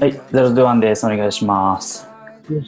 [0.00, 1.04] はい、 Zero to One です。
[1.04, 2.06] お願いします。
[2.48, 2.62] 今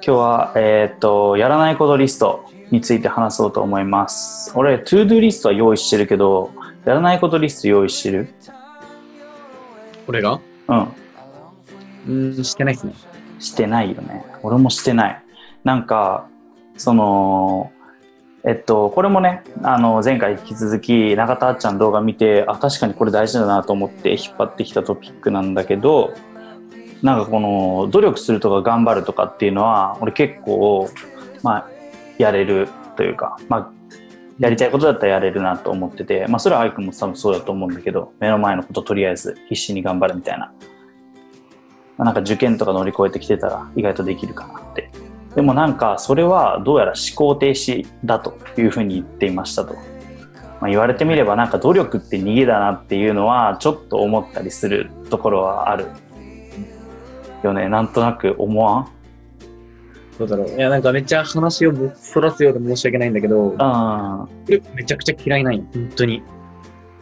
[0.00, 4.52] 日は、えーっと、やらないことリストについて話そうと思います。
[4.54, 6.52] 俺、 to-do リストは用意してるけど、
[6.84, 8.32] やらないことリスト用意してる？
[10.06, 10.38] これが？
[10.68, 10.82] うん。
[10.82, 12.94] うーん、してないっすね。
[13.40, 14.24] してないよね。
[14.44, 15.22] 俺もしてない。
[15.64, 16.28] なんか、
[16.76, 17.72] その、
[18.44, 26.12] えっと、これもね、あの、前回引き続き、中田あっちゃん動画見て、あ、確かにこれ大事だなと思って引っ張ってきたトピックなんだけど、
[27.02, 30.88] なんかこの、努力するとか頑張るとかっていうのは、俺結構、
[31.44, 31.68] まあ、
[32.18, 33.70] やれるというか、まあ、
[34.40, 40.52] やりたいことだったらやれるなと思ってて、まあ、それはアイくんも多分そうだと思うんだけど、目の前のこととりあえず必死に頑張るみたいな。
[41.96, 44.90] まあなんか受験とか乗り越えてきてたら意外とできるかなって。
[45.34, 49.74] でもなんかそれはどうやら思考停止だというふうに言っていましたと。
[50.60, 55.86] まあ、言われてみればなんか努力って逃げだなっていうのはちょっと思ったりするところはある
[57.42, 57.68] よね。
[57.68, 58.88] なんとなく思わん？
[60.18, 60.48] どうだろう。
[60.48, 64.28] いや、なんかめっちゃ話をそらすようで申し訳ないんだけど、あ
[64.76, 66.22] めちゃくちゃ嫌いなんよ、本当に。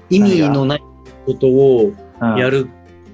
[0.08, 0.82] 意味のない
[1.26, 2.38] ことをあ。
[2.38, 2.68] やる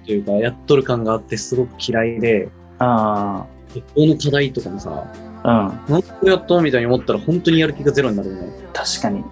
[0.05, 5.07] というか、やっとる感があってすごく嫌いで、あ学校の課題とかもさ、
[5.43, 5.75] あ。
[5.89, 5.93] うん。
[5.93, 8.53] なんでやったみたいに思ったら本当にやる気がゼロになるよね。
[8.73, 9.25] 確かに。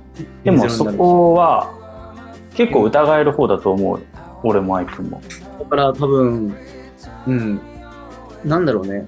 [0.45, 1.73] でもそこは
[2.55, 4.01] 結構疑える方だと思う。
[4.43, 5.21] 俺もアイくんも。
[5.59, 6.55] だから多分、
[7.27, 7.61] うん、
[8.45, 9.07] なんだろうね。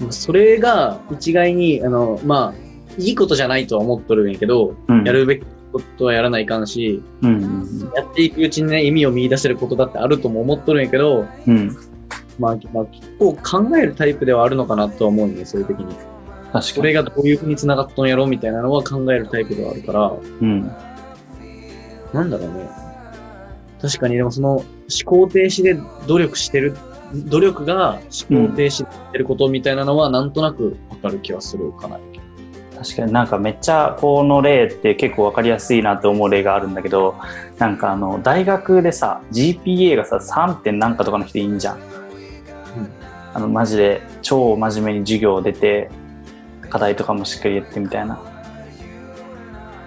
[0.00, 2.66] まあそれが一概に、あの、まあ、
[2.98, 5.04] いいことじゃないとは思っとるんやけど、うん。
[5.04, 11.76] やるべきことはやらないかんし、うんうんやっていくうちにね、意味を見出せることだってあるとも思っとるんやけど、うん。
[12.38, 12.42] うん。
[12.42, 15.94] まあ、まあ、結構考えるタイプではあるのかなとは思うんで、そういう時に。
[16.52, 16.76] 確かに。
[16.76, 20.70] これがどういう風に繋がっとんやろうみたいなのは考えるタイプではあるから、うん。
[22.12, 22.68] なんだろうね。
[23.80, 24.64] 確かに、でもその思
[25.04, 26.76] 考停止で努力してる、
[27.12, 31.98] 努力が思考停止してることみたいなのはなんとなくわかる気はするかな。
[32.76, 37.14] 確かになんかめっちゃこの例って結構わかりやすいなって思う例があるんだけど
[37.58, 40.56] なんかあの大学でさ GPA がさ 3.
[40.56, 41.80] 点なんかとかの人いいんじゃん、
[43.36, 45.90] あのマジで超真面目に授業出て
[46.70, 48.18] 課題とかもしっかりやってみたいな。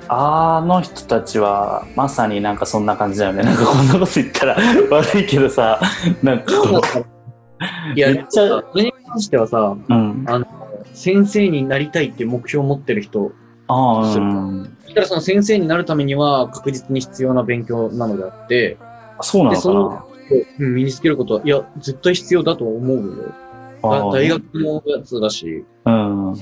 [0.08, 3.42] あの人たちはまさになんかそんな感じだよね。
[3.42, 4.58] なんかこんなこと言ったら
[4.92, 5.80] 悪いけどさ
[6.22, 6.82] なんかこ
[7.96, 10.26] いや、めっちゃそれに関してはさ、ううん
[10.94, 13.32] 先生になりたいっていう目標を持ってる人、
[13.68, 14.78] ああうん。
[14.84, 18.78] そしたらその先生になるためには確実に必要な勉強なのであって、
[19.22, 20.09] そうなのかな
[20.58, 23.34] 身につけることは、いや、絶対必要だと思うよ。
[24.12, 26.32] 大学のやつだし、うん。
[26.32, 26.36] わ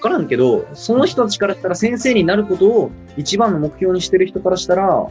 [0.00, 5.08] からんけど、その人たちからしたら先生になることを一番の目標にしてる人からしたら、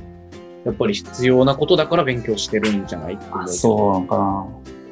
[0.65, 3.17] やっぱり必要なことだから勉強してるんじゃない？
[3.31, 4.47] あそうなのか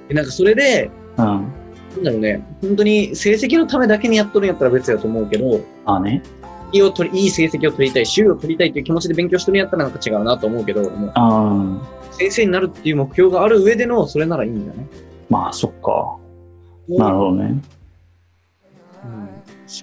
[0.08, 1.52] でなんかそれで、なうん。
[1.96, 6.24] なんだろうね、本当に成績のためだけにやっとるんやったら別だと思うけど、ああね
[6.72, 11.82] いいを取りいい成績を取りたい、週を取りたいという気持ちで勉強してるんやったらなんか違うなと思うけど、も
[12.12, 14.88] 先生になるっていう目標がある上でのそれならいいんだね。
[15.30, 16.18] まあそっか。
[16.88, 17.62] なるほどね。
[19.04, 19.12] うん。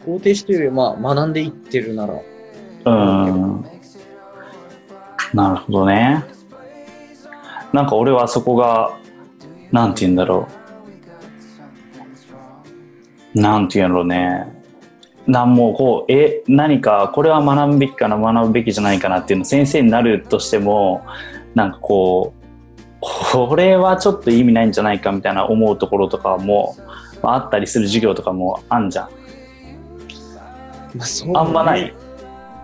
[0.06, 3.64] 思考停止というよりは、まあ、学んでいってるなら、うん。
[5.34, 6.24] なるほどね。
[7.72, 8.98] なんか俺はそこが
[9.70, 10.46] なんて言うんだろ
[13.34, 13.40] う。
[13.40, 14.61] なんて言うんだろうね
[15.26, 21.04] なんもこうえ何かこれは学ぶべきかな学ぶべきじゃないかなっていうの先生になるとしても
[21.54, 22.34] なんかこ
[23.00, 23.02] う
[23.32, 26.76] これはちょっと意味ないんじゃないかみたいな思うところとかも
[27.22, 29.22] まああったりする授業とかもあんじゃん
[30.94, 31.94] まあ、そうあんまない。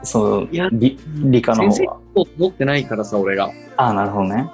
[0.02, 2.00] その理理科の先生方は。
[2.14, 3.50] と持ってないからさ、俺が。
[3.76, 4.50] ああ、なるほどね。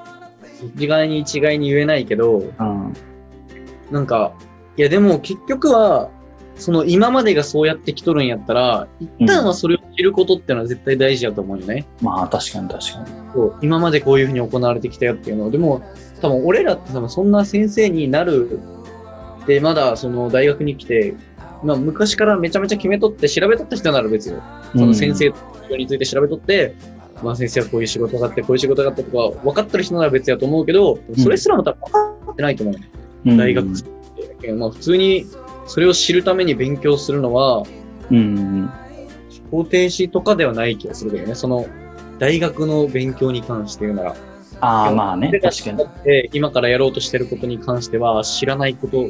[0.76, 2.94] 一概に一概に言えないけど、うん。
[3.90, 4.32] なんか、
[4.76, 6.10] いやでも結局は、
[6.56, 11.86] その今までがそうやってきとるんやったら、一旦はそれを知ることってのは絶対大事だと思うよね。
[12.00, 13.06] まあ確かに確かに。
[13.34, 15.50] そう今までこういうふうに行われてきたよっていうのを。
[15.50, 15.82] でも、
[16.20, 18.60] 多分俺らって多分そんな先生になる
[19.46, 21.14] で、まだその大学に来て、
[21.62, 24.42] まあ昔からめちゃめちゃ決めとって調べとった人なら別よ。
[24.76, 25.32] その先生
[25.76, 26.74] について調べとって、
[27.22, 32.74] まあ先生はこういう仕事があって、こういう仕事があってとか、分かってる人なら別やと思うけど、それすらも多分分かってないと思う。
[33.26, 33.88] うん、大学生っ
[34.40, 34.52] て。
[34.52, 35.26] まあ普通に
[35.66, 37.62] それを知るために勉強するのは、
[38.10, 38.70] うん。
[39.52, 41.34] 思考停止とかではない気がするけどね。
[41.34, 41.66] その、
[42.18, 44.16] 大学の勉強に関して言うなら。
[44.60, 45.30] ああ、まあね。
[45.42, 45.84] 確かに。
[46.04, 49.08] で、今からやろうとしてることに関しては、知らないこと、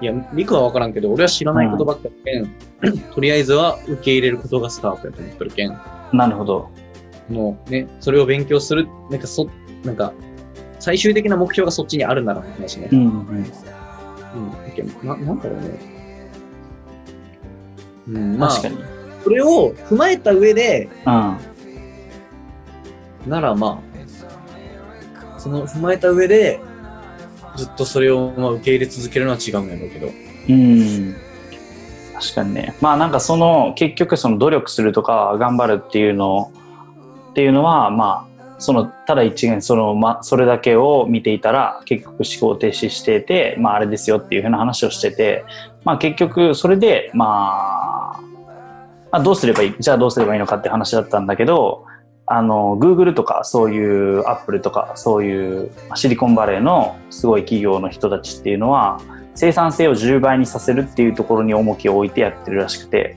[0.00, 5.78] いや、リクは分からんけど、俺は知らないことばっかりけん、とりあえずは受け入れることがスタートやと思ってるけん。
[6.12, 6.70] なるほど。
[7.28, 9.48] もうね、それを勉強する、なんかそ、
[9.84, 10.12] なんか、
[10.80, 12.88] 最終的な目標がそっちにあるならの話ね。
[12.90, 13.04] うんう
[13.34, 13.46] ん。
[14.34, 15.06] うん。
[15.06, 15.92] な、なんだろうね。
[18.08, 18.78] うん、まあ、確かに。
[19.22, 21.38] それを踏まえた上で、うん。
[23.30, 26.60] ならまあ、その踏まえた上で、
[27.56, 30.08] ずっとそれをまあ受け入れ続けるのは違うんやろうけど。
[30.48, 31.14] うん。
[32.14, 32.74] 確かにね。
[32.80, 36.52] まあなんかその結局その努力するとか頑張るっていうの
[37.30, 38.31] っていうのはまあ
[38.62, 45.44] そのただ一元そのまそれだけを見ていたら結局思考停止していてまああれですよっていうふうな話をしてて
[45.84, 48.20] まあ結局それでまあ、
[49.10, 51.84] まあ、どうすればいいじゃあどうすればいいのかって話だったんだけど
[52.26, 59.00] あの Google とかそういう Apple とかそういうシリコンバレーのすごい企業の人たちっていうのは
[59.34, 63.16] 生産性を10倍にさせるっていうところに重きを置いてやってるらしくて、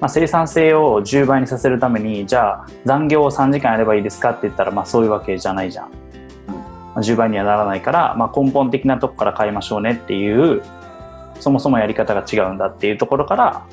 [0.00, 5.94] まあ、生産性を10倍にさせるためにじゃあ残業を3時間やればいいですかって言ったらまあそういうわけじゃないじゃん、ま
[6.96, 10.62] あ、10倍にはならないから、まあ、根本的なとこから変えましょうねっていう
[11.40, 13.66] そもそもやり方が違うんだっていうところから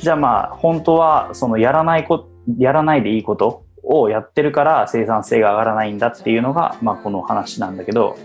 [0.00, 2.28] じゃあまあ本当はそのやらないこ
[2.58, 8.16] やらないでいいことをやってるから生産性が上がらないんだっていうのが、まあ、この話なんだけど。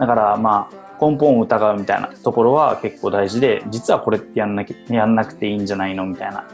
[0.00, 6.46] だからまあ根本を疑うみたいなところは結構大事で実はこれってやんなきゃやんなくていいんじゃないのみたいな。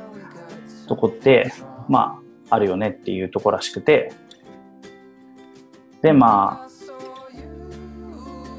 [0.86, 1.52] とこって
[1.88, 2.20] ま
[2.50, 4.12] ああるよねっていうとこらしくて。
[6.02, 6.68] でまあ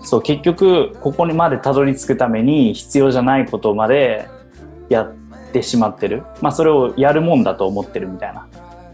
[0.03, 4.27] そう結局ここにまでたどり着くために必要じゃないことまで
[4.89, 5.13] やっ
[5.51, 6.23] てしまってる。
[6.41, 8.47] まあそれをやるもんだと思ってるみたいな。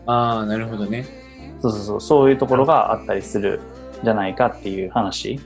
[0.05, 1.05] ああ、なるほどね。
[1.61, 2.01] そうそうそう。
[2.01, 3.61] そういうところがあったりする
[4.03, 5.39] じゃないかっていう話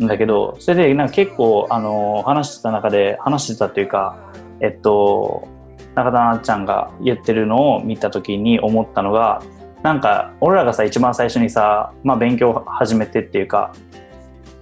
[0.00, 5.48] だけどそれでなんか結構あの話してた中で話してたというかえっと
[5.94, 9.42] 中田なっちゃんが言ってるのを見た時に思ったのが
[9.82, 13.74] なんか俺らがさ一番最初にさ、まあ、勉強始めてっていうか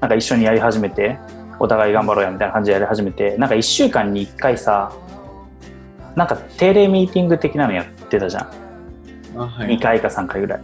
[0.01, 1.19] なんか一緒にやり始めて
[1.59, 4.93] お互い頑張ろうやみたいな感じでやり始めてなんか1週間に1回さ
[6.17, 8.51] なんか定例ミーティング的なのやってたじゃん。
[9.37, 9.77] あはい。
[9.79, 10.63] 2回か3回ぐらい、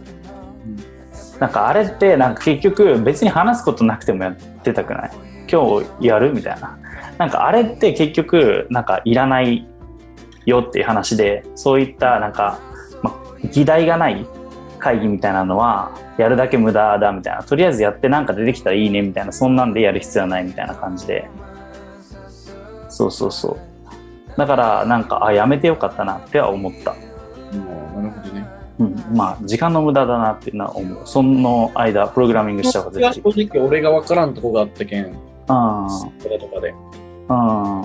[1.39, 5.11] なんかあれってなんか結局別に話すことなくてもやってたくない？
[5.51, 6.33] 今日やる？
[6.33, 6.77] みたいな。
[7.17, 9.67] なんかあれって結局なんかいらない
[10.45, 12.59] よっていう話でそういったなんか、
[13.01, 13.13] ま、
[13.51, 14.25] 議題がない
[14.79, 17.43] 会議みたいなのはやるだけ無駄だみたいな。
[17.43, 19.31] とりあえずやってなんか出てきたらいいねみたいな。
[19.31, 21.29] そんなんでやる必要はないみたいな感じで。
[22.87, 23.57] そうそうそう。
[24.37, 26.95] だからなんかあやめてよかったなっては思った。
[27.51, 27.88] うん、
[29.11, 35.13] まあ時間の無駄だなっていうのは思うその間プログラミングした方が絶対正直俺が分からんとこがあったけん、うん
[35.47, 36.73] これとかで。
[37.29, 37.81] うん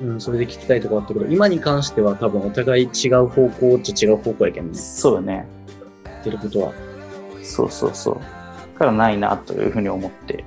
[0.00, 4.74] うん、それで聞きたいとこあったけど、今に関しては多分お互い違う方向っちゃ違う方向やけんね。
[4.74, 5.44] そうよね
[6.04, 6.72] 言ってることは。
[7.42, 8.20] そうそうそうだ
[8.78, 10.44] からないなというふうに思って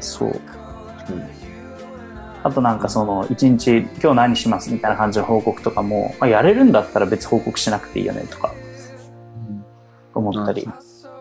[0.00, 0.34] そううん。
[2.42, 8.54] あとなんかその一日今日何しますみたいな感じの報告とかも、まあ、やれるんだったら別報告しなくていいよねとか
[10.14, 10.68] 思ったり、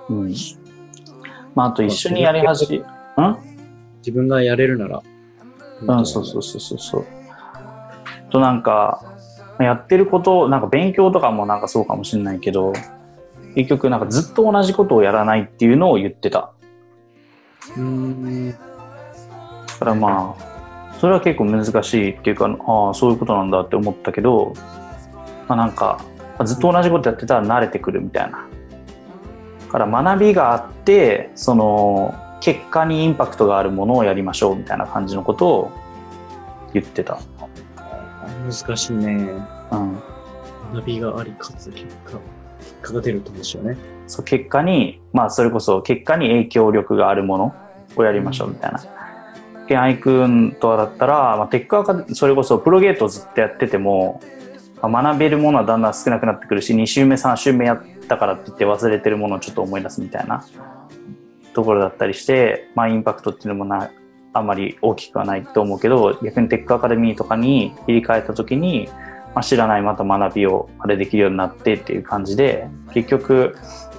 [0.09, 0.33] うん
[1.55, 2.77] まあ、あと一緒にやり始め
[3.17, 3.37] うん？
[3.97, 5.01] 自分がやれるなら。
[5.81, 7.05] うん、そうそうそうそうそう。
[8.29, 9.01] となんか、
[9.59, 12.73] やってること、なんか勉強とかもなんかそうかもしれないけど、
[13.55, 16.53] 結局なんかずっと同じことをやらないっていうのを言ってた。
[17.77, 17.81] う。
[17.81, 18.51] うん。
[18.51, 18.57] だ
[19.79, 20.43] からまあ、
[20.99, 24.53] それは結構難しいっていうか、ああ、そういうことなんだって思ったけど、
[25.47, 26.03] まあなんか、
[26.43, 28.45] ずっと同じことやってたら慣れてくるみたいな。
[29.65, 35.71] だから学びがあって、その、結果にインパクトがあるものをやりましょうみたいな感じのことを
[36.73, 37.19] 言ってた。
[38.45, 39.29] 難しいね。
[39.71, 39.99] うん。
[40.73, 42.19] 学びがありかつ結果。
[42.59, 43.77] 結果が出るとですよね。
[44.07, 47.55] そう結果に、まあそれこそ結果に影響力があるもの
[47.95, 48.98] をやりましょうみたいな。
[49.69, 54.19] ケンアイ君とはだったら、まあ、テックアカそれこそプロゲートをずっとやってても、
[54.81, 60.43] まあ学べるものはだんだん少なくなってくるし2週目3週目やったからって言って忘れてるものをちょっと思い出すみたいな
[61.53, 63.91] ところだったりして、まあ、インパクトっていうのもな
[64.33, 68.89] あんまり大きくはないと思うけど逆にテックアカデミーとかに切り替えた時に、
[69.35, 73.55] まあ、知らないまた学びをあれできるようになってっていう感じで結局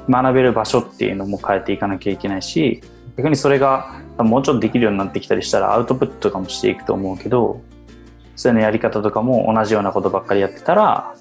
[0.08, 2.82] 学べる場所っていうのも変えていかなきゃいけないし
[3.16, 7.60] 逆にそれがもうちょっとできるようになってきたりしたらアウトプットとかもしていくと思うけど
[8.36, 11.14] そういうのやり方とかも同じようなことばっかりやってたら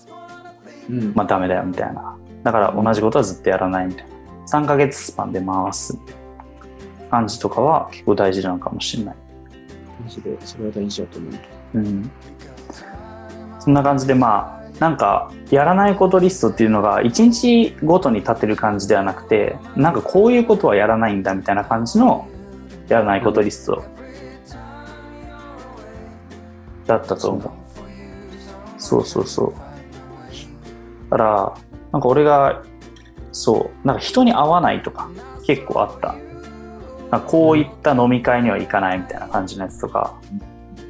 [0.89, 1.13] うん。
[1.15, 5.98] まあダメだよみたいなだから同じことはずっとやらないみたいな3ヶ月スパンで回す
[7.12, 9.15] 感じとかは結構大事なのかもしれない
[10.03, 11.34] マジで、それは大事だと思う。
[11.75, 12.12] うん
[13.60, 22.27] そんな感じでまあなんかやらないことリストっていうのが一日ごとに立てる感じではなくてなんかこういうことはやらないんだみたいな感じの
[22.89, 23.84] やらないことリスト
[26.86, 27.51] だったと思う。
[28.77, 29.53] そうそうそう。
[31.12, 31.53] だから、
[31.91, 32.63] なんか俺が、
[33.31, 35.10] そう、なんか人に会わないとか
[35.46, 36.15] 結構あった。
[37.12, 40.15] なんかこういった飲み会には行かないみたいな感じのやつとか。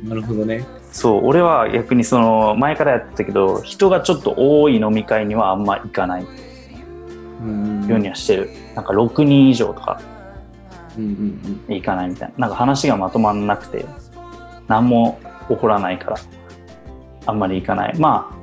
[0.04, 0.66] なるほどね。
[0.92, 6.26] そう、俺は逆にその前からやってたけど、人がちょっと多い飲み会にはあんま行かない
[7.42, 8.50] うんようにはしてる。
[8.76, 10.02] なんか6人以上とか
[11.68, 12.48] 行かないみたいな。
[12.48, 13.86] なんか話がまとまんなくて、
[14.68, 16.18] 何も起こらないから、
[17.26, 18.00] あんまり行かない。
[18.00, 18.40] まあ、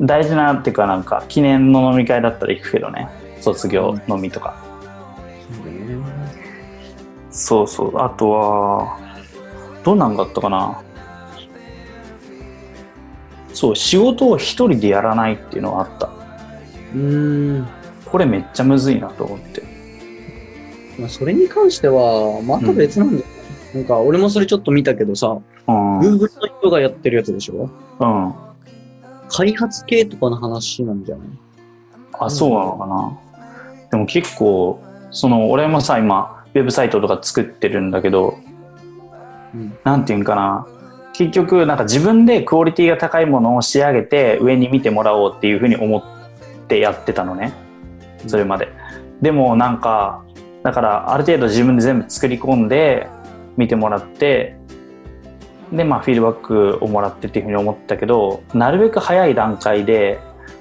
[0.00, 3.08] 大事なっていうかなんか記念の飲み会だったら行くけどね。
[3.40, 4.56] 卒業飲みとか。
[5.64, 6.04] うん。
[7.30, 7.98] そうそう。
[7.98, 8.98] あとは、
[9.84, 10.82] どんなんがあったかな。
[13.52, 16.10] そう、仕事を一人でやらないっていうのがあった。
[16.94, 17.66] うん。
[18.04, 19.67] これめっちゃむずいなと思って。
[20.98, 23.24] まあ、それに関しては、また別なんだよ、
[23.74, 25.38] なんか、俺もそれちょっと見たけどさ、
[25.68, 25.98] うん。
[26.00, 26.28] Google の
[26.58, 27.70] 人がやってるやつでしょ？
[28.00, 28.34] うん。
[29.28, 31.28] 開発系とかの話なんじゃない？
[32.18, 33.18] あ、そうなのかな？
[33.90, 38.38] でも結構、その、俺もさ、今、ウェブサイトとか作ってるんだけど、
[39.54, 39.78] うん。
[39.84, 40.66] なんていうんかな？
[41.12, 46.02] 結局、なんか自分でクオリティが高いものを仕上げて上に見てもらおうっていうふうに思っ
[46.68, 47.52] てやってたのね。
[48.26, 48.68] それまで。
[49.20, 50.24] でもなんか、
[50.68, 53.08] だからある程度自分で全部作り込んで
[53.56, 54.58] 見てもらって、
[55.72, 60.20] で、まあフィードバックをもらってっていうふうに思ったけど、なるべく早い段階で、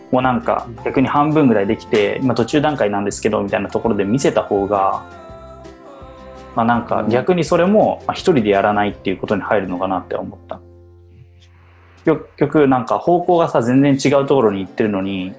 [0.10, 5.04] もうなんか逆に半分ぐらいできて、今途中段階なんですけど、みたいなところで見せた方が、
[6.56, 10.62] まあなんか逆にそれも一人でやらないっていうことに入るのかなって思った。
[12.06, 15.34] 結局なんか方向がさ全然違うところに行ってるのに、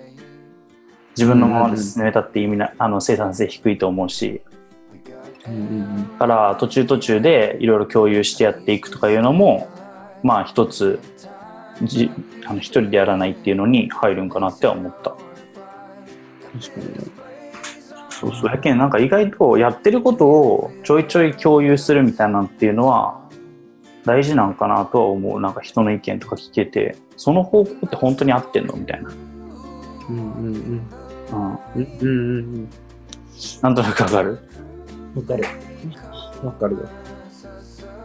[1.17, 4.41] 自分のままで進めたって意味な、あの生産性低いと思うし、
[6.19, 9.69] から途中途中でいろいろ共有してやっていくとかいうのも、
[10.23, 10.99] まあ一つ、
[11.83, 12.11] じ
[12.47, 15.11] あの一人でやらないっていうのに入るんかなっては思った。
[15.11, 15.15] う
[16.57, 16.61] ん。
[16.61, 16.95] 確かにね。
[18.11, 18.51] そうそう。
[18.51, 23.21] やけんなんか意外とやってることをちょいちょい共有するみたいなっていうのは
[24.05, 25.41] 大事なんかなとは思う。
[25.41, 29.11] なんか人の意見とか聞けて、その方向って本当に合ってんのみたいな。
[29.11, 30.83] うんうんうん。
[31.31, 31.59] うん。
[31.77, 32.69] うんうんうん
[33.63, 34.39] なんとなくわかる？
[35.17, 35.23] うん。
[35.23, 35.45] わかる。
[36.45, 36.89] わかるよ。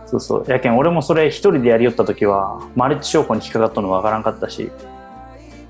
[0.06, 0.46] そうそう。
[0.48, 4.72] やけん俺もそれ一人でやりよった時は、マルチ商法に引っかかったのわからんかったし、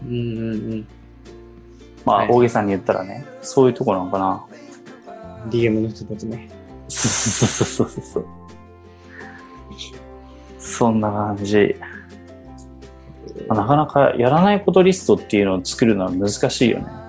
[0.05, 0.87] うんうんうん。
[2.05, 4.43] まあはい大げさに言ったらね、そういうとこなのかな。
[5.49, 6.49] DM の人たちね。
[6.87, 8.25] そうそうそうそうそう。
[10.59, 11.75] そんな感じ。
[13.47, 17.02] なかなかやらないことリストっていうのを作るのは難しいよね。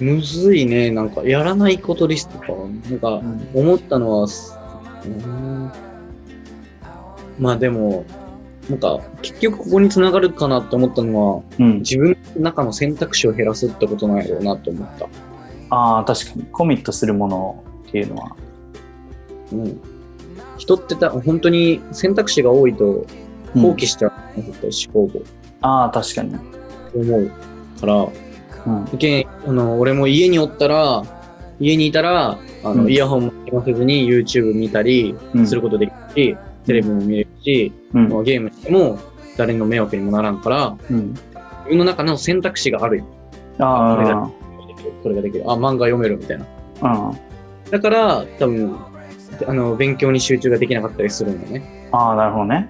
[0.00, 0.90] むずいね。
[0.90, 2.46] なんか、やらないことリストか。
[2.90, 3.22] なんか、
[3.54, 4.56] 思ったのは、す
[5.04, 5.70] うん
[7.38, 8.04] まあでも、
[8.68, 11.78] なんか、結局ここに繋がるかなって思ったのは、うん。
[11.78, 15.08] 自分の中の選択肢を減らすってことなんやろうなと思った。
[15.70, 16.44] ああ、確かに。
[16.52, 18.36] コミットするものっていうのは。
[19.52, 19.80] うん。
[20.58, 23.06] 人ってた、本当に選択肢が多いと
[23.54, 25.22] うん放棄しちゃう、絶対思考を。
[25.60, 26.34] ああ、確かに。
[26.94, 27.30] 思う
[27.80, 28.08] から、
[28.68, 28.94] うん。
[28.94, 31.02] 意見あの、俺も家におったら、
[31.60, 38.08] 家にいたら、あの、うんイヤホンもつけませずに YouTube 見たりうんすることできるし、テレビも見れるし、うん。
[38.08, 38.98] まあゲームしても
[39.36, 41.10] 誰の迷惑にもならんから、うん。
[41.10, 43.04] 自分の中の選択肢があるよ。
[43.58, 44.30] あ
[45.02, 45.44] これができる。
[45.46, 46.46] あ、漫画読めるみたいな。
[46.80, 47.70] あ、うん。
[47.70, 48.76] だから、多分、
[49.46, 51.88] あの、勉強に集中ができなかったりするんだよね。
[51.92, 52.68] ああ、なるほどね。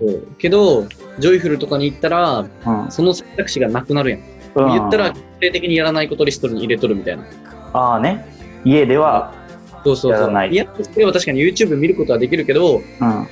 [0.00, 0.86] そうけど、
[1.18, 2.90] ジョイフルとかに行ったら、うん。
[2.90, 4.20] その選択肢がなくなるやん。
[4.54, 7.24] うん言ったら、徹底的にやらないことリストに入れとるみたいな。
[7.72, 8.26] ああね。
[8.64, 9.32] 家では、
[9.84, 10.46] そうそうそう。
[10.48, 12.82] いいや、それは確かに YouTube 見ることはできるけど、うん。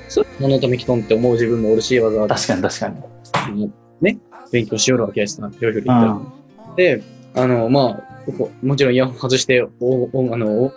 [0.08, 3.72] それ何のため来とんって思う自分もおるし、わざわざ確かに確かに。
[4.00, 4.18] ね、
[4.50, 6.12] 勉強しよるわけやしな、ジョイフルう行ったら。
[6.12, 6.76] ん。
[6.76, 7.02] で、
[7.36, 10.72] あの、まあ、こもちろんイヤホン外して、おおあの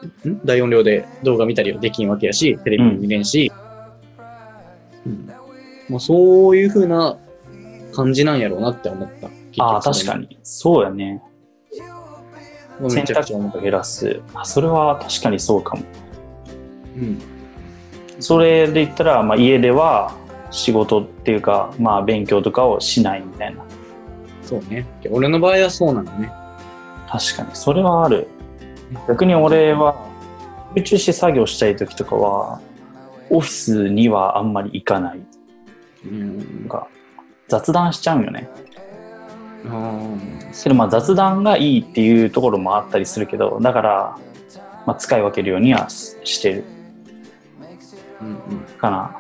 [0.46, 3.52] 大音量で動画見たりはできんわけやし、テレビも見れんし、
[5.06, 5.30] うん
[5.90, 7.18] まあ、そういう風な
[7.94, 9.30] 感じなんやろうなって思った。
[9.60, 10.28] ああ、確かに。
[10.28, 10.40] に。
[10.44, 11.22] そうやね。
[12.80, 13.40] め選択肢を。
[13.62, 14.22] 減らす。
[14.34, 15.84] あ、それは確かにそうかも。
[16.98, 17.22] うん。
[18.20, 20.16] それで言ったら、まあ、家では
[20.52, 23.64] 仕事っていうか、まあ、勉強とかをしないみたいな。
[24.42, 24.86] そうね。
[25.10, 26.32] 俺の場合はそうなのね。
[27.10, 28.28] 確かに、それはある。
[29.08, 29.96] 逆に俺は、
[30.76, 32.60] 集中して作業したい時とかは、
[33.30, 35.20] オフィスにはあんまり行かない。
[36.06, 36.70] うんなん。
[36.70, 36.88] か
[37.48, 38.50] 雑談しちゃうよね。
[40.52, 44.18] それまあ雑談がいいっていうところもあったりするけどだから、
[44.86, 46.64] まあ、使い分けるようにはししてる
[48.22, 48.60] うんうん。
[48.78, 49.18] かな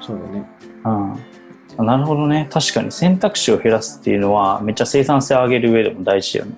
[0.00, 0.46] そうだね。
[0.84, 6.56] うんなるほどね確かに選択肢を減らすっていうのはめっちゃ生産性を上げる上でも大事だよね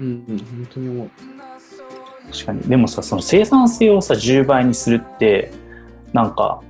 [0.00, 0.38] うんうん。
[0.38, 1.10] 本当に思う。
[2.30, 5.52] 確かにでもさその生産性をさ10倍にするって
[6.12, 6.62] なんか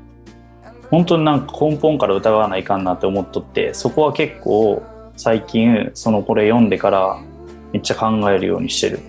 [0.90, 4.82] 本当になんか根本から疑わないかんなって思っとってそこは結構
[5.16, 7.20] 最近そのこれ読んでから
[7.72, 9.00] めっちゃ考えるようにしてる。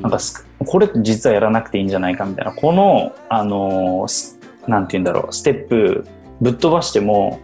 [0.00, 2.52] なんかすこれって実はやらなくていいんじゃないかみたいな。
[2.52, 6.06] このあのーすなんて言うんだろうステップ
[6.40, 7.40] ぶっ飛ばしても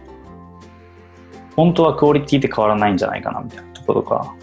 [1.55, 4.35] 本当はクオリティって変わらないんじゃないかなみたいなところとか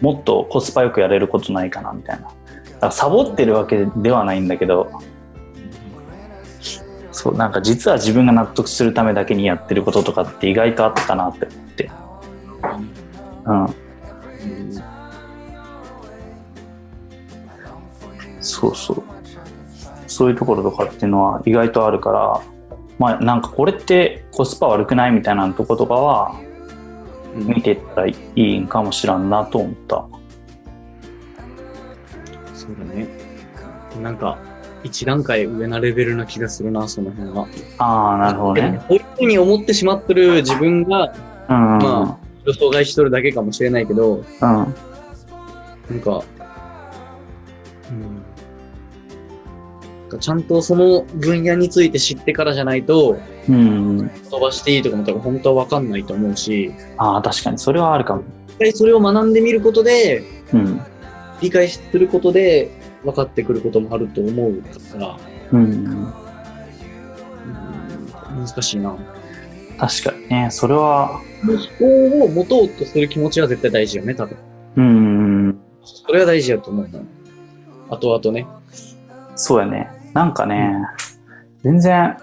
[0.00, 2.26] もっとコスパよくやれることないかなみたいな。
[2.26, 2.34] だか
[2.86, 4.90] らサボってるわけではないんだけど
[7.26, 11.90] そうなんか実は自分が納得するためだけにやってることとかって意外とあったなって思って。
[13.46, 13.74] うん。
[18.40, 19.02] そうそう。
[20.06, 22.40] そういうところとかっていうのは意外とあるから
[23.00, 26.40] まあなんかこれってコスパ悪くないみたいなとことかは
[27.34, 27.46] うん。
[27.48, 30.06] 見てったらいいんかもしらんなと思った。
[32.54, 33.08] そうだね。
[34.00, 34.38] なんか、
[34.86, 37.46] 一段階上なレベルな気がするな、その辺は。
[37.78, 38.80] ああなるほどね。
[38.88, 41.12] こういうふうに思ってしまってる自分が
[41.48, 41.78] うん。
[41.78, 44.24] ま予想外しとるだけかもしれないけど、うん。
[44.40, 44.74] なんか、
[47.90, 48.00] うん。
[50.02, 54.08] なんかちゃんとその分野について知ってからじゃないと、うん。
[54.30, 58.22] 飛ばしていいとかも多分本当は分かんないと思うし、ああ確かにそれはあるかも。
[58.48, 60.80] 一回それを学んでみることで、うん。
[61.40, 62.70] 理解することで
[63.04, 65.16] 分かってくることもあると思うから、
[65.52, 65.64] うん。
[65.64, 66.12] うん。
[68.44, 68.96] 難しいな。
[69.78, 70.48] 確かにね。
[70.50, 71.20] それは。
[71.46, 74.36] 思考を持とうとする気持ちは絶対大事よね、多分。
[74.76, 75.58] うん。
[75.84, 77.00] それは大事やと思うな。
[77.90, 78.46] 後々ね。
[79.34, 79.90] そうやね。
[80.14, 80.72] なんかね。
[81.62, 82.16] 全然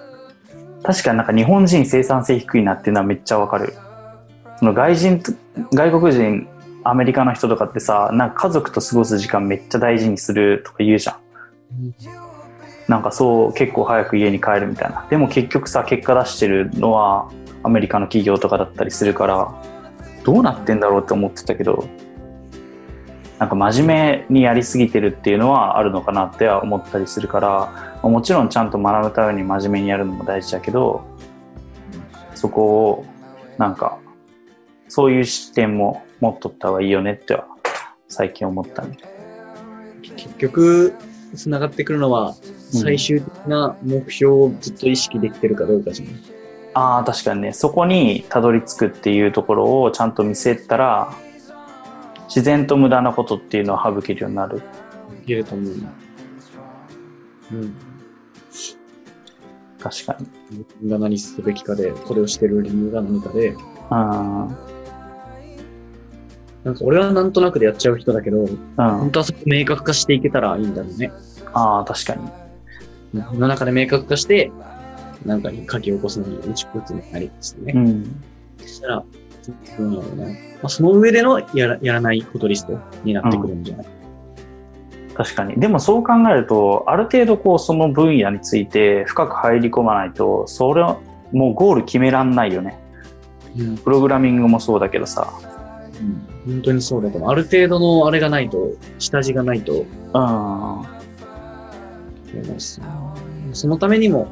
[0.84, 3.74] 確かになんか日本人生産性低いなっていうのはめっちゃわかる。
[4.58, 5.32] その外人と
[5.74, 6.48] 外国人
[6.84, 11.18] アメリカの人とかってさなんか家族と過ごす時間めっちゃ大事にするとか言うじゃん。
[12.88, 15.06] なんかそう結構早く家に帰るみたいな。
[15.10, 17.32] でも結局さ結果出してるのは
[17.64, 19.54] アメリカの企業とかだったりするから
[20.24, 21.88] どうなってんだろうって思ってたけど
[23.40, 31.06] なんか真面目にやりすぎてるっていうのはあるのかなっては思ったりするからもちろんちゃんと学ぶために真面目にやるのも大事だけど
[32.36, 33.06] そこを
[33.58, 33.98] なんか
[34.88, 37.46] そういう視点も持っとった方がいいよねっては
[38.08, 38.98] 最近思ったね。
[40.16, 40.94] 結局、
[41.36, 42.34] 繋がってくるのは、
[42.72, 46.16] 最終的な目標をずっと意識できてるかどうかじゃない。
[46.76, 51.14] ああ確かにねそこにたどり着くっていうところをちゃんと見せたら
[52.26, 54.64] 自然と無駄なことっていうのは省けるようになる。
[55.22, 55.94] いけると思うな。
[57.52, 57.76] うん。
[59.80, 60.28] 確かに。
[60.50, 64.58] 自分が何すべきかで、これをしてる理由が何かで、うん。
[66.64, 66.72] うん。
[66.72, 68.46] なんか俺はなんとなくでやっちゃう人だけど、
[68.78, 71.12] 本当はそこ明確化していけたらいいんだろうね。
[71.54, 72.28] ああ確かに。
[73.30, 74.52] その中で明確化して、
[75.26, 77.74] なんかに書き起こすのに打ち込むになりますね。
[77.76, 78.22] うん。
[78.58, 79.04] そしたら、
[79.78, 80.26] どうなのな。
[80.26, 80.32] ま
[80.64, 83.88] あ、その上でのやらやらないことリストになってくるんじゃない、
[85.14, 85.56] 確かに。
[85.56, 91.00] でもそう考えると、ある程度こうその分野について深く入り込まないと、それは
[91.32, 92.80] もうゴール決めらんないよね。
[93.58, 95.32] うんプログラミングもそうだけどさ。
[96.46, 97.30] 本当にそうだと思う。
[97.30, 99.84] ある程度のあれがないと、下地がないと、うん。
[100.14, 100.86] 思
[102.34, 102.82] います
[103.54, 104.28] そのためにも、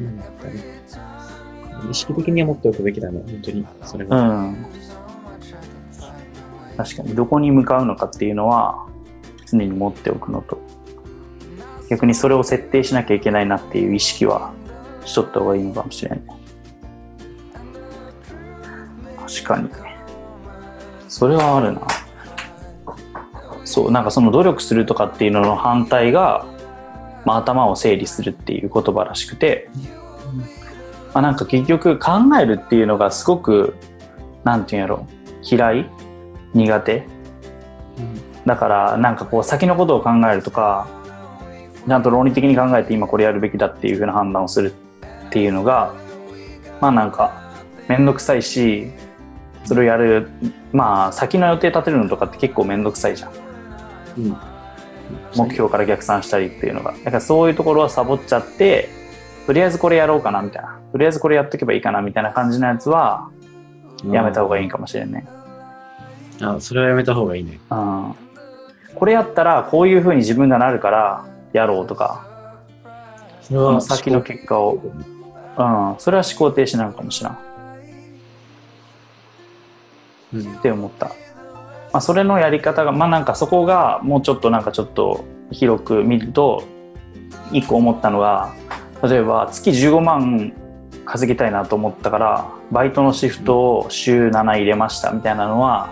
[0.00, 0.76] なんだったね。
[1.90, 3.66] 意識的には持っておくべきだね、本当に。
[3.82, 4.22] それうは。
[4.22, 4.66] ん。
[6.76, 8.86] 確かに、どこに向かうのかっていうのは
[9.46, 10.58] 常に持っておくのと、
[11.88, 14.52] 逆にそれを設定しなきゃいけないなっていう意識は
[15.04, 16.20] しとった方がいいのかもしれない。
[19.16, 19.85] 確かに。
[21.16, 21.80] それはあるな。
[23.64, 26.44] そう、なんかその努力するとかっていうのの反対が、
[27.24, 29.70] まあ、頭を整理するっていう言葉らしくて、
[31.14, 33.74] まあ、なんか結局考えるっていうのがすごく
[34.44, 35.08] なんていうんやろ
[35.42, 35.90] 嫌い
[36.52, 37.06] 苦手
[38.44, 40.86] だからなんかこう先のことを考えるとか
[41.88, 44.74] ちゃんと論理的に考えて今これやるべきだっていうふうな判断をする
[45.28, 45.94] っていうのが
[46.82, 47.50] まあなんか
[47.88, 48.92] 面倒くさいし
[49.66, 50.28] それをやる
[50.72, 53.32] まあ先の予定立てるのとかって結構面倒くさいじゃん
[54.18, 54.24] うん。
[54.24, 54.36] うん
[55.36, 58.88] 目標から逆算したりっていうのがだからそういうところはサボっちゃって
[59.46, 60.80] とりあえずこれやろうかなみたいな。
[60.90, 63.30] とりあえずこれやっとけばいいかなみたいな感じのやつは、
[64.10, 65.24] やめた方がいいかもしれんね。
[66.40, 67.60] あ、それはやめた方がいいね。
[67.70, 68.14] うん。
[68.96, 72.26] これやったら、こういう風に自分がなるから、やろうとか、
[73.42, 75.94] その先の結果を、うん。
[75.98, 77.38] それは思考停止なのかもしれん。
[80.34, 80.56] っうん。
[80.58, 81.06] て思った。
[81.92, 86.64] まあ、それのやり方が、まあなんかそこがもうちょっとなんかちょっと広く見ると、
[87.52, 88.52] 一個思ったのが、
[89.02, 90.52] 例えば月15万
[91.04, 95.88] 稼ぎたいなと思ったから、バイトのシフトを週7入れましたみたいなのは、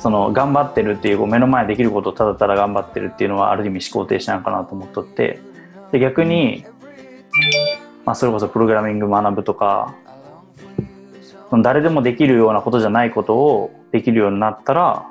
[0.00, 5.40] その頑張ってるっていう目の前できることをただただ頑張ってるっていうのはある意味思考停止なのかなと思っとって
[5.92, 6.64] で逆に、
[8.06, 9.94] まあ、それこそプログラミング学ぶとか
[11.52, 15.06] 誰でもできるようなことじゃないことをできるようになったら、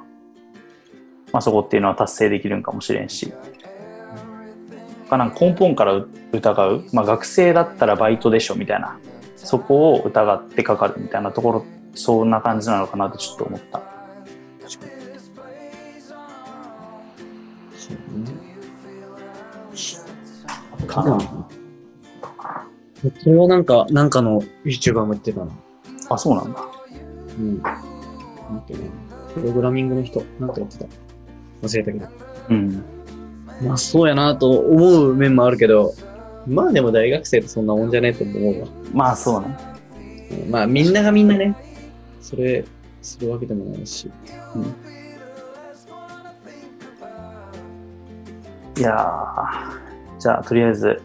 [1.34, 3.34] まあ、そこっていうのは達成できるんかもしれんし
[5.10, 8.98] かなんか根本から疑う、まあ、学生だったらバイトでしょみたいな
[9.36, 13.82] そこを疑ってかかるみたいなところそんな感じなのかなってちょっと思った。
[14.68, 14.80] そ
[17.90, 18.32] うね
[20.88, 21.18] かな
[23.22, 25.52] それはなんか、なんかの YouTuber も言ってたな。
[26.10, 26.66] あ、そうなんだ。
[27.38, 27.62] うん。
[27.62, 27.72] な
[28.58, 28.90] んていうの
[29.34, 30.86] プログラミングの人、なんて言ってた
[31.62, 32.08] 忘れたけど。
[32.50, 32.84] うん。
[33.64, 35.94] まあそうやなと思う面もあるけど、
[36.48, 38.68] まあでも大学生ってそんなもんじゃねえと思うわ。
[38.94, 39.58] まあそうね。
[40.46, 41.56] うんまあみんながみんなね、
[42.22, 42.64] それ、
[43.02, 44.10] するわけでもないし。
[48.78, 51.02] いやーじゃあとりあえず、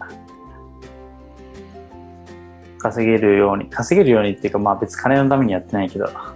[2.84, 6.32] 稼げるように、稼げるようにっていうか、まあ別に金のためにやってないけど、まあか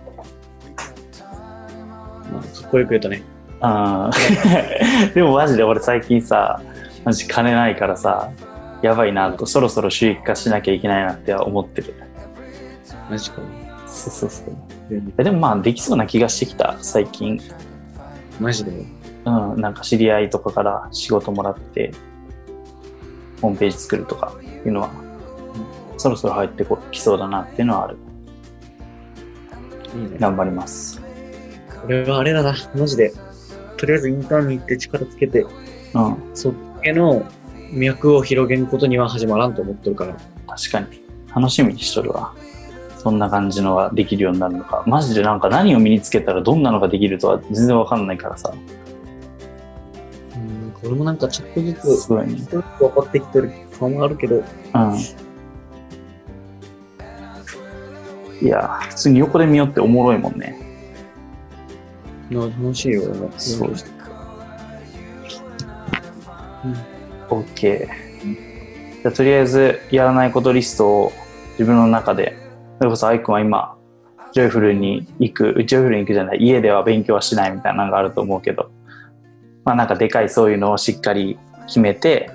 [2.66, 3.22] っこよく言うとね。
[3.60, 6.62] あー でもマジで俺最近さ、
[7.04, 8.30] マジ金ないからさ、
[8.80, 11.94] やばいなと、そろそろ収益化しなきゃいけないなって思ってる。
[13.10, 13.42] マジか。
[13.86, 14.54] そうそうそう。
[15.18, 17.38] えでもまあできそうな気がしてきた、最近。
[18.40, 18.72] マジで？
[19.26, 21.92] うん、なんか知り合いとかから仕事もらって、
[23.42, 24.32] ホームページ作るとか
[24.64, 24.90] いうのは、
[25.98, 27.96] そろそろ入ってこきそうだなっていうのはある。
[29.94, 30.16] いいね。
[30.18, 31.00] 頑張ります。
[31.82, 33.12] これはあれだな、マジで。
[33.76, 35.50] とりあえずインターンに行って力つけて、うん、
[36.34, 37.24] そっちの
[37.72, 40.16] 脈を広げることには始まらんと思ってるから。
[40.46, 40.86] 確かに。
[41.34, 42.34] 楽しみにしとるわ。
[42.98, 44.82] そんな感じのができるようになるのか。
[44.86, 48.52] マジでなんか何を身につけたらどんなのができるとは全然わかんないからさ。
[50.34, 52.34] うん、これもなんかちょっとずつ、すごいね。
[52.50, 54.42] 分かってきてる感はあるけど、うん。
[58.40, 60.56] いや、普通に横で見よっておもろいもんね。
[62.30, 63.30] な楽しいよ、俺も。
[63.36, 63.74] そううん
[67.28, 67.88] OK。
[69.02, 71.12] じゃあとりあえずやらないことリストを
[71.52, 72.36] 自分の中で、
[72.78, 73.76] それこそアイくんは今、
[74.32, 78.70] ジョイフルに行く、ジョイフルに行くじゃない、家では勉強はしないみたいなのがあると思うけど、
[79.64, 82.30] まあなんかでかいそういうのをしっかり決めて、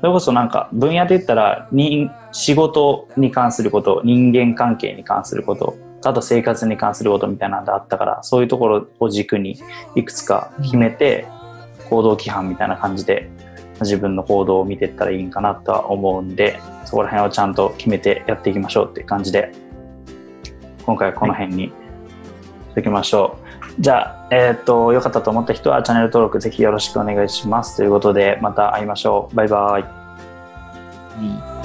[0.00, 9.58] それこそなんか分野で言ったら人仕事に関すること、人間関係に関すること、あと生活に関することみたいなのがあったから、そういうところを軸に
[9.94, 11.26] いくつか決めて、
[11.88, 13.30] 行動規範みたいな感じで
[13.80, 19.52] 自分の行動を見ていったらいいんかなとは思うんで、そこら辺をちゃんと決めてやっていきましょうっていう感じで、
[20.84, 21.72] 今回はこの辺にし
[22.74, 23.38] ておきましょ
[23.78, 23.80] う。
[23.80, 27.78] じゃあ、えっ、と、良かったと思った人はチャンネル登録ぜひよろしくお願いします。
[27.78, 29.34] ということで、また会いましょう。
[29.34, 29.84] バイバーイ。
[31.50, 31.55] うん